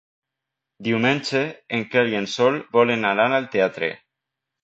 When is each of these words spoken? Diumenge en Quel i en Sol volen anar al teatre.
Diumenge 0.87 1.41
en 1.79 1.85
Quel 1.91 2.09
i 2.13 2.17
en 2.21 2.27
Sol 2.37 2.57
volen 2.77 3.05
anar 3.13 3.29
al 3.41 3.49
teatre. 3.57 3.91